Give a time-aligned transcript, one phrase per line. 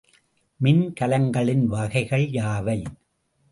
[0.59, 2.79] மின்கலங்களின் வகைகள் யாவை?